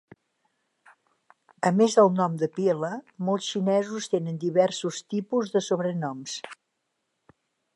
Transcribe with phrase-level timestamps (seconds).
[1.69, 2.89] A més del nom de pila,
[3.27, 6.39] molts xinesos tenen diversos tipus de sobrenoms.